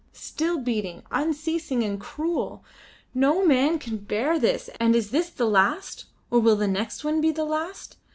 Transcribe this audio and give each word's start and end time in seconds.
Still 0.13 0.57
beating 0.57 1.03
unceasing 1.11 1.83
and 1.83 1.99
cruel. 2.01 2.65
No 3.13 3.45
man 3.45 3.77
can 3.77 3.97
bear 3.97 4.39
this; 4.39 4.67
and 4.79 4.95
is 4.95 5.11
this 5.11 5.29
the 5.29 5.45
last, 5.45 6.05
or 6.31 6.39
will 6.39 6.55
the 6.55 6.67
next 6.67 7.03
one 7.03 7.21
be 7.21 7.29
the 7.29 7.45
last? 7.45 7.97